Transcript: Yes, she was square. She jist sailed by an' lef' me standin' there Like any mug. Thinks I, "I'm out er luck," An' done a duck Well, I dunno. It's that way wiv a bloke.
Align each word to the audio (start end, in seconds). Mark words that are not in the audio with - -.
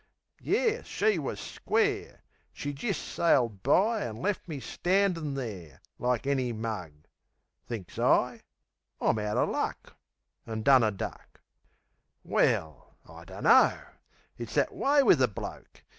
Yes, 0.41 0.87
she 0.87 1.19
was 1.19 1.39
square. 1.39 2.23
She 2.51 2.73
jist 2.73 2.99
sailed 3.03 3.61
by 3.61 4.01
an' 4.03 4.15
lef' 4.15 4.47
me 4.47 4.59
standin' 4.59 5.35
there 5.35 5.79
Like 5.99 6.25
any 6.25 6.51
mug. 6.51 6.91
Thinks 7.67 7.99
I, 7.99 8.41
"I'm 8.99 9.19
out 9.19 9.37
er 9.37 9.45
luck," 9.45 9.95
An' 10.47 10.63
done 10.63 10.81
a 10.81 10.89
duck 10.89 11.39
Well, 12.23 12.95
I 13.07 13.25
dunno. 13.25 13.77
It's 14.39 14.55
that 14.55 14.73
way 14.73 15.03
wiv 15.03 15.21
a 15.21 15.27
bloke. 15.27 15.83